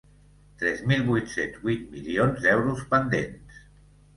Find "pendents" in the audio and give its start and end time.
2.95-3.39